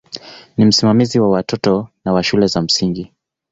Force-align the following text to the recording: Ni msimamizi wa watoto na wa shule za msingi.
Ni 0.57 0.65
msimamizi 0.65 1.19
wa 1.19 1.29
watoto 1.29 1.89
na 2.05 2.13
wa 2.13 2.23
shule 2.23 2.47
za 2.47 2.61
msingi. 2.61 3.11